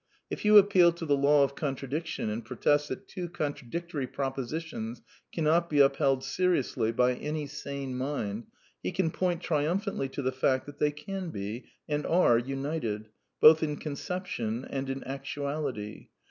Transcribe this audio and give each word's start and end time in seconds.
If 0.31 0.43
you 0.45 0.57
appeal 0.57 0.93
to 0.93 1.05
the 1.05 1.15
Law 1.15 1.43
of 1.43 1.53
Contradiction, 1.53 2.27
and 2.31 2.43
protest 2.43 2.89
that 2.89 3.07
two 3.07 3.29
contradictory 3.29 4.07
propositions 4.07 5.03
cannot 5.31 5.69
be 5.69 5.79
up 5.79 5.97
held 5.97 6.23
seriously 6.23 6.91
by 6.91 7.13
any 7.13 7.45
sane 7.45 7.95
mind, 7.95 8.47
he 8.81 8.91
can 8.91 9.11
point 9.11 9.43
trium 9.43 9.77
phantly 9.79 10.09
to 10.13 10.23
the 10.23 10.31
fact 10.31 10.65
that 10.65 10.79
they 10.79 10.89
can 10.91 11.29
be, 11.29 11.65
and 11.87 12.07
are, 12.07 12.39
united, 12.39 13.09
both 13.41 13.61
in 13.61 13.77
conception 13.77 14.65
and 14.65 14.89
in 14.89 15.03
actuality. 15.03 16.07